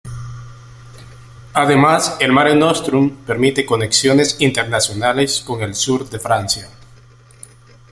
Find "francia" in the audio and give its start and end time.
6.19-6.67